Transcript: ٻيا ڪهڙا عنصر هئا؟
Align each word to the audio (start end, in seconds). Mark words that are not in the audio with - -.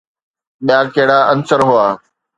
ٻيا 0.65 0.79
ڪهڙا 0.93 1.19
عنصر 1.31 1.59
هئا؟ 1.69 1.87